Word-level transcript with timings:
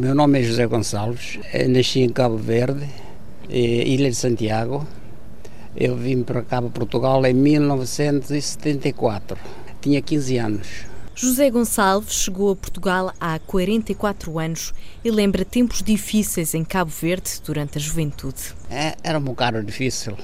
Meu 0.00 0.14
nome 0.14 0.40
é 0.40 0.42
José 0.42 0.66
Gonçalves, 0.66 1.38
eu 1.52 1.68
nasci 1.68 2.00
em 2.00 2.08
Cabo 2.08 2.38
Verde, 2.38 2.88
Ilha 3.50 4.08
de 4.08 4.16
Santiago. 4.16 4.88
Eu 5.76 5.94
vim 5.94 6.22
para 6.22 6.40
cá, 6.40 6.62
para 6.62 6.70
Portugal, 6.70 7.26
em 7.26 7.34
1974. 7.34 9.36
Tinha 9.78 10.00
15 10.00 10.38
anos. 10.38 10.68
José 11.14 11.50
Gonçalves 11.50 12.14
chegou 12.14 12.50
a 12.50 12.56
Portugal 12.56 13.12
há 13.20 13.38
44 13.40 14.38
anos 14.38 14.72
e 15.04 15.10
lembra 15.10 15.44
tempos 15.44 15.82
difíceis 15.82 16.54
em 16.54 16.64
Cabo 16.64 16.90
Verde 16.90 17.32
durante 17.44 17.76
a 17.76 17.80
juventude. 17.80 18.54
É, 18.70 18.96
era 19.04 19.18
um 19.18 19.22
bocado 19.22 19.62
difícil. 19.62 20.16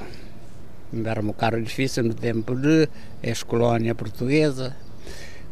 Era 1.04 1.20
um 1.20 1.27
bocado 1.27 1.60
difícil 1.60 2.02
no 2.02 2.14
tempo 2.14 2.56
de 2.56 2.88
ex-colónia 3.22 3.95
portuguesa. 3.95 4.74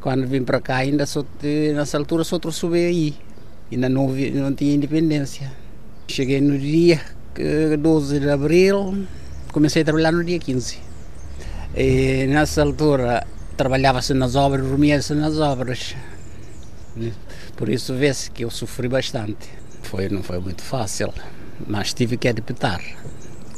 Quando 0.01 0.27
vim 0.27 0.45
para 0.45 0.63
cá, 0.63 0.77
ainda 0.77 1.05
só, 1.05 1.23
nessa 1.75 1.99
altura 1.99 2.25
só 2.25 2.39
trouxe 2.39 2.67
BI. 2.67 3.15
Ainda 3.71 3.89
não, 3.89 4.09
não 4.09 4.55
tinha 4.55 4.75
independência. 4.75 5.51
Cheguei 6.09 6.41
no 6.41 6.59
dia 6.59 7.01
12 7.79 8.21
de 8.21 8.31
abril, 8.31 9.07
comecei 9.53 9.83
a 9.83 9.85
trabalhar 9.85 10.13
no 10.13 10.23
dia 10.23 10.39
15. 10.39 10.79
E 11.77 12.27
nessa 12.29 12.63
altura 12.63 13.27
trabalhava-se 13.57 14.15
nas 14.15 14.37
obras, 14.37 14.65
dormia-se 14.65 15.15
nas 15.15 15.39
obras. 15.39 15.97
Por 17.57 17.69
isso 17.69 17.95
vê-se 17.95 18.31
que 18.31 18.45
eu 18.45 18.51
sofri 18.51 18.89
bastante. 18.89 19.49
Foi, 19.83 20.09
não 20.09 20.23
foi 20.23 20.39
muito 20.39 20.63
fácil, 20.63 21.13
mas 21.67 21.93
tive 21.93 22.17
que 22.17 22.29
adaptar. 22.29 22.81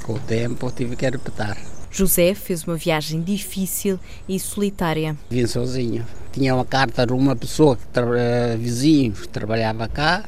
Com 0.03 0.15
o 0.15 0.19
tempo 0.19 0.71
tive 0.71 0.97
que 0.97 1.07
adaptar. 1.07 1.57
José 1.97 2.35
fez 2.35 2.65
uma 2.65 2.77
viagem 2.77 3.23
difícil 3.23 3.99
e 4.29 4.39
solitária. 4.39 5.17
Vim 5.31 5.47
sozinho. 5.47 6.07
Tinha 6.31 6.55
uma 6.55 6.65
carta 6.67 7.07
de 7.07 7.15
uma 7.15 7.35
pessoa, 7.35 7.75
que 7.75 7.87
tra 7.87 8.05
vizinho, 8.59 9.13
que 9.13 9.27
trabalhava 9.27 9.89
cá. 9.89 10.27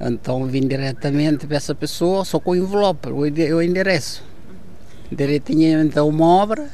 Então 0.00 0.44
vim 0.46 0.66
diretamente 0.66 1.46
para 1.46 1.56
essa 1.56 1.72
pessoa, 1.72 2.24
só 2.24 2.40
com 2.40 2.50
o 2.50 2.56
envelope, 2.56 3.10
o 3.10 3.62
endereço. 3.62 4.24
Tinha 5.44 5.80
então 5.82 6.08
uma 6.08 6.26
obra, 6.26 6.68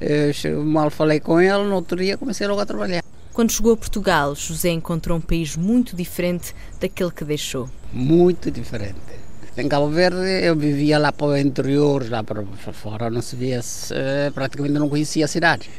eu 0.00 0.64
mal 0.64 0.90
falei 0.90 1.20
com 1.20 1.38
ele, 1.38 1.64
no 1.64 1.74
outro 1.74 1.98
dia 1.98 2.16
comecei 2.16 2.46
logo 2.46 2.62
a 2.62 2.66
trabalhar. 2.66 3.04
Quando 3.34 3.52
chegou 3.52 3.74
a 3.74 3.76
Portugal, 3.76 4.34
José 4.34 4.70
encontrou 4.70 5.18
um 5.18 5.20
país 5.20 5.54
muito 5.54 5.94
diferente 5.94 6.54
daquele 6.80 7.10
que 7.10 7.26
deixou. 7.26 7.68
Muito 7.92 8.50
diferente. 8.50 9.13
Em 9.56 9.68
Cabo 9.68 9.88
Verde 9.88 10.44
eu 10.44 10.56
vivia 10.56 10.98
lá 10.98 11.12
para 11.12 11.26
o 11.26 11.36
interior, 11.36 12.04
lá 12.10 12.24
para 12.24 12.44
fora, 12.72 13.08
não 13.08 13.22
se 13.22 13.36
via, 13.36 13.60
praticamente 14.34 14.74
não 14.74 14.88
conhecia 14.88 15.24
a 15.24 15.28
cidade. 15.28 15.70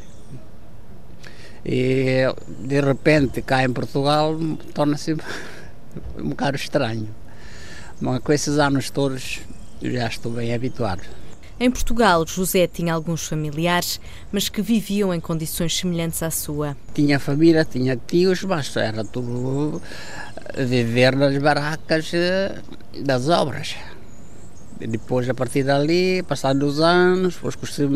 E 1.65 2.23
de 2.47 2.79
repente 2.79 3.41
cá 3.41 3.65
em 3.65 3.73
Portugal 3.73 4.37
torna-se 4.73 5.13
um 6.17 6.29
bocado 6.29 6.55
estranho. 6.55 7.09
Mas 7.99 8.19
com 8.19 8.31
esses 8.31 8.57
anos 8.59 8.89
todos 8.89 9.41
já 9.81 10.07
estou 10.07 10.31
bem 10.31 10.53
habituado. 10.53 11.01
Em 11.57 11.71
Portugal, 11.71 12.25
José 12.27 12.67
tinha 12.67 12.93
alguns 12.93 13.27
familiares, 13.27 13.99
mas 14.29 14.49
que 14.49 14.61
viviam 14.61 15.13
em 15.13 15.21
condições 15.21 15.77
semelhantes 15.77 16.21
à 16.21 16.29
sua. 16.29 16.75
Tinha 16.93 17.17
família, 17.17 17.63
tinha 17.63 17.95
tios, 17.95 18.43
mas 18.43 18.75
era 18.75 19.05
tudo 19.05 19.81
viver 20.57 21.15
nas 21.15 21.37
barracas 21.37 22.11
das 23.03 23.29
obras. 23.29 23.75
E 24.79 24.87
depois, 24.87 25.29
a 25.29 25.33
partir 25.33 25.63
dali, 25.63 26.21
passados 26.23 26.75
os 26.75 26.79
anos, 26.81 27.39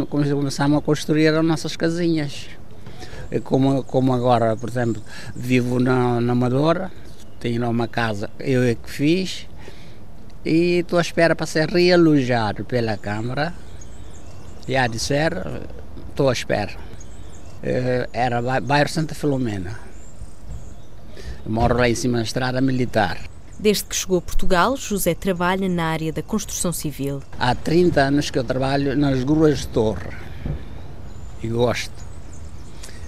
começamos 0.10 0.78
a 0.78 0.82
construir 0.82 1.28
as 1.30 1.46
nossas 1.46 1.76
casinhas. 1.76 2.48
Como, 3.44 3.84
como 3.84 4.14
agora, 4.14 4.56
por 4.56 4.70
exemplo, 4.70 5.02
vivo 5.36 5.80
na, 5.80 6.20
na 6.22 6.32
Amadora, 6.32 6.92
tenho 7.40 7.62
lá 7.62 7.70
uma 7.70 7.88
casa, 7.88 8.30
eu 8.40 8.64
é 8.64 8.76
que 8.76 8.90
fiz, 8.90 9.48
e 10.44 10.80
estou 10.80 10.98
à 10.98 11.02
espera 11.02 11.36
para 11.36 11.46
ser 11.46 11.70
realojado 11.70 12.66
pela 12.66 12.98
Câmara. 12.98 13.54
Já 14.68 14.88
disseram, 14.88 15.62
estou 16.10 16.30
à 16.30 16.34
espera. 16.34 16.72
Era 18.14 18.42
bairro 18.62 18.90
Santa 18.90 19.14
Filomena. 19.14 19.89
Moro 21.46 21.78
lá 21.78 21.90
em 21.90 21.96
cima 21.96 22.18
da 22.18 22.24
estrada 22.24 22.62
militar. 22.62 23.20
Desde 23.60 23.84
que 23.84 23.96
chegou 23.96 24.20
a 24.20 24.22
Portugal, 24.22 24.78
José 24.78 25.14
trabalha 25.14 25.68
na 25.68 25.86
área 25.86 26.14
da 26.14 26.22
construção 26.22 26.72
civil. 26.72 27.22
Há 27.38 27.54
30 27.54 28.02
anos 28.02 28.30
que 28.30 28.40
eu 28.40 28.44
trabalho 28.44 28.96
nas 28.96 29.24
gruas 29.24 29.60
de 29.60 29.68
torre 29.68 30.12
e 31.44 31.48
gosto. 31.48 31.94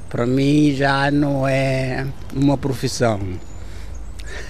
Para 0.09 0.25
mim 0.25 0.73
já 0.75 1.09
não 1.09 1.47
é 1.47 2.05
uma 2.33 2.57
profissão. 2.57 3.19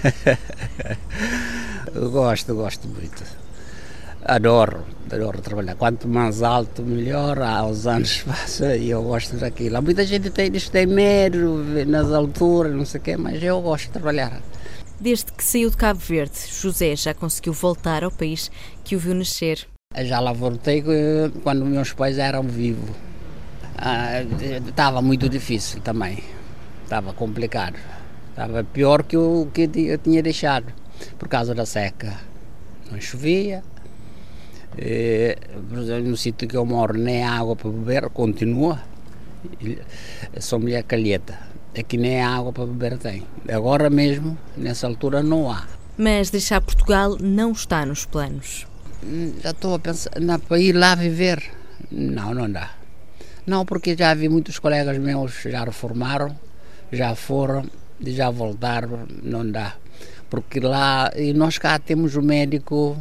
gosto, 2.11 2.55
gosto 2.55 2.87
muito. 2.87 3.40
Adoro, 4.23 4.85
adoro 5.11 5.41
trabalhar. 5.41 5.75
Quanto 5.75 6.07
mais 6.07 6.43
alto, 6.43 6.83
melhor. 6.83 7.39
Há 7.41 7.65
os 7.65 7.87
anos 7.87 8.21
passa 8.27 8.75
e 8.75 8.89
eu 8.89 9.01
gosto 9.03 9.35
daquilo. 9.35 9.77
Há 9.77 9.81
muita 9.81 10.05
gente 10.05 10.29
tem, 10.29 10.51
diz 10.51 10.69
tem 10.69 10.85
medo 10.85 11.63
nas 11.87 12.11
alturas, 12.11 12.73
não 12.73 12.85
sei 12.85 12.99
o 12.99 13.03
quê, 13.03 13.17
mas 13.17 13.41
eu 13.41 13.59
gosto 13.61 13.85
de 13.85 13.93
trabalhar. 13.93 14.41
Desde 14.99 15.31
que 15.31 15.43
saiu 15.43 15.71
de 15.71 15.77
Cabo 15.77 15.99
Verde, 15.99 16.37
José 16.47 16.95
já 16.95 17.13
conseguiu 17.13 17.53
voltar 17.53 18.03
ao 18.03 18.11
país 18.11 18.51
que 18.83 18.95
o 18.95 18.99
viu 18.99 19.15
nascer. 19.15 19.67
Já 19.97 20.19
lá 20.19 20.31
voltei 20.31 20.83
quando 21.41 21.65
meus 21.65 21.91
pais 21.91 22.19
eram 22.19 22.43
vivos. 22.43 22.91
Ah, 23.75 24.21
estava 24.67 25.01
muito 25.01 25.27
difícil 25.27 25.81
também. 25.81 26.23
Estava 26.83 27.13
complicado. 27.13 27.77
Estava 28.29 28.63
pior 28.63 29.01
que 29.01 29.17
o 29.17 29.47
que 29.51 29.67
eu 29.75 29.97
tinha 29.97 30.21
deixado, 30.21 30.71
por 31.17 31.27
causa 31.27 31.55
da 31.55 31.65
seca. 31.65 32.15
Não 32.91 33.01
chovia. 33.01 33.63
E, 34.77 35.37
por 35.69 35.79
exemplo, 35.79 36.09
no 36.09 36.17
sítio 36.17 36.47
que 36.47 36.55
eu 36.55 36.65
moro, 36.65 36.97
nem 36.97 37.23
água 37.23 37.55
para 37.55 37.69
beber, 37.69 38.09
continua. 38.09 38.81
Sou 40.39 40.59
mulher 40.59 40.83
calheta. 40.83 41.37
Aqui 41.77 41.97
nem 41.97 42.21
água 42.21 42.51
para 42.51 42.65
beber 42.65 42.97
tem. 42.97 43.25
Agora 43.49 43.89
mesmo, 43.89 44.37
nessa 44.57 44.87
altura, 44.87 45.23
não 45.23 45.49
há. 45.49 45.67
Mas 45.97 46.29
deixar 46.29 46.61
Portugal 46.61 47.17
não 47.19 47.51
está 47.51 47.85
nos 47.85 48.05
planos. 48.05 48.67
Já 49.41 49.51
estou 49.51 49.75
a 49.75 49.79
pensar 49.79 50.11
não, 50.19 50.39
para 50.39 50.59
ir 50.59 50.73
lá 50.73 50.95
viver. 50.95 51.43
Não, 51.91 52.33
não 52.33 52.51
dá. 52.51 52.71
Não, 53.45 53.65
porque 53.65 53.95
já 53.97 54.13
vi 54.13 54.29
muitos 54.29 54.59
colegas 54.59 54.97
meus 54.97 55.41
já 55.43 55.63
reformaram, 55.63 56.35
já 56.91 57.15
foram 57.15 57.65
e 57.99 58.11
já 58.11 58.29
voltaram, 58.29 59.07
não 59.23 59.49
dá. 59.49 59.75
Porque 60.29 60.59
lá, 60.59 61.11
e 61.15 61.33
nós 61.33 61.57
cá 61.57 61.79
temos 61.79 62.15
o 62.15 62.21
médico, 62.21 62.97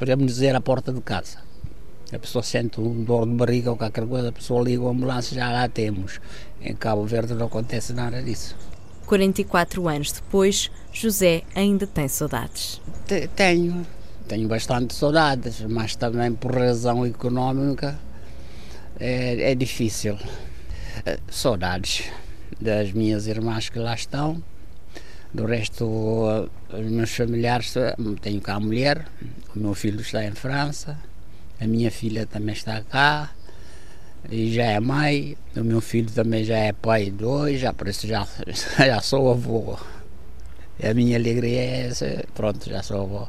podemos 0.00 0.32
dizer, 0.32 0.56
à 0.56 0.62
porta 0.62 0.90
de 0.92 1.00
casa. 1.02 1.36
A 2.10 2.18
pessoa 2.18 2.42
sente 2.42 2.80
um 2.80 3.04
dor 3.04 3.26
de 3.26 3.34
barriga 3.34 3.70
ou 3.70 3.76
qualquer 3.76 4.06
coisa, 4.06 4.30
a 4.30 4.32
pessoa 4.32 4.64
liga 4.64 4.82
a 4.82 4.88
ambulância, 4.88 5.34
já 5.34 5.52
lá 5.52 5.68
temos. 5.68 6.18
Em 6.60 6.74
Cabo 6.74 7.04
Verde 7.04 7.34
não 7.34 7.46
acontece 7.46 7.92
nada 7.92 8.22
disso. 8.22 8.56
44 9.04 9.88
anos 9.88 10.10
depois, 10.12 10.70
José 10.90 11.42
ainda 11.54 11.86
tem 11.86 12.08
saudades. 12.08 12.80
Tenho, 13.36 13.86
tenho 14.26 14.48
bastante 14.48 14.94
saudades, 14.94 15.60
mas 15.68 15.94
também 15.94 16.32
por 16.32 16.56
razão 16.56 17.04
económica 17.04 17.98
é, 18.98 19.52
é 19.52 19.54
difícil. 19.54 20.16
Saudades 21.30 22.04
das 22.58 22.92
minhas 22.92 23.26
irmãs 23.26 23.68
que 23.68 23.78
lá 23.78 23.94
estão, 23.94 24.42
do 25.32 25.44
resto, 25.44 25.86
os 26.72 26.90
meus 26.90 27.14
familiares, 27.14 27.74
tenho 28.20 28.40
cá 28.40 28.54
a 28.54 28.60
mulher, 28.60 29.06
o 29.54 29.58
meu 29.58 29.74
filho 29.74 30.00
está 30.00 30.24
em 30.24 30.32
França, 30.32 30.98
a 31.60 31.66
minha 31.66 31.90
filha 31.90 32.26
também 32.26 32.54
está 32.54 32.80
cá, 32.82 33.30
e 34.30 34.52
já 34.52 34.64
é 34.64 34.80
mãe, 34.80 35.36
o 35.56 35.64
meu 35.64 35.80
filho 35.80 36.10
também 36.10 36.44
já 36.44 36.56
é 36.56 36.72
pai 36.72 37.10
de 37.10 37.58
já 37.58 37.72
por 37.72 37.88
isso 37.88 38.06
já, 38.06 38.26
já 38.78 39.00
sou 39.00 39.30
avô. 39.30 39.78
A 40.82 40.94
minha 40.94 41.16
alegria 41.18 41.60
é 41.60 41.86
essa, 41.88 42.24
pronto, 42.34 42.68
já 42.68 42.82
sou 42.82 43.02
avô. 43.02 43.28